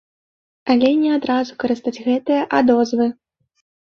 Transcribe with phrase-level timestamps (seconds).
[0.73, 3.07] Але не адразу карыстаць гэтыя адозвы.